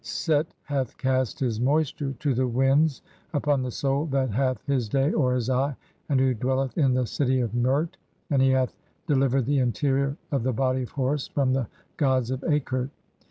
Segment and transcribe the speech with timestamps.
[0.03, 3.03] (5) "Set hath cast(?) his moisture to the winds
[3.35, 5.75] upon the soul [that "hath] his day (or his eye)
[6.09, 7.97] and who dwelleth in the city of "Mert,
[8.31, 8.75] and he hath
[9.05, 11.67] delivered the interior of the body of Horus "from the
[11.97, 12.89] gods of Akert.